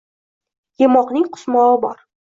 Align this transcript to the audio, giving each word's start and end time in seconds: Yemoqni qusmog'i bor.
Yemoqni 0.79 1.21
qusmog'i 1.33 1.81
bor. 1.85 1.99